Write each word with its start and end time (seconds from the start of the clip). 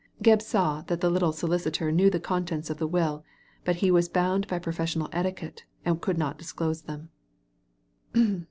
Gebb 0.23 0.41
saw 0.41 0.81
that 0.87 0.99
the 0.99 1.11
little 1.11 1.31
solicitor 1.31 1.91
knew 1.91 2.09
the 2.09 2.19
contents 2.19 2.71
of 2.71 2.79
the 2.79 2.87
will, 2.87 3.23
but 3.63 3.75
he 3.85 3.91
was 3.91 4.09
bound 4.09 4.47
by 4.47 4.57
professional 4.57 5.09
etiquette, 5.11 5.63
and 5.85 6.01
could 6.01 6.17
not 6.17 6.39
disclose 6.39 6.81
them. 6.81 7.11